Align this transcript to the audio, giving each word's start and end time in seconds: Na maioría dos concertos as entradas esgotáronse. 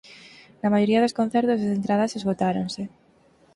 Na 0.61 0.71
maioría 0.73 1.03
dos 1.03 1.17
concertos 1.19 1.59
as 1.65 1.73
entradas 1.77 2.15
esgotáronse. 2.19 2.83